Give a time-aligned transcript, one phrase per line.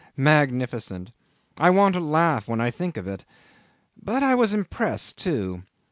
[0.17, 1.11] magnificent!
[1.59, 3.23] I want to laugh when I think of it.
[4.03, 5.61] But I was impressed, too.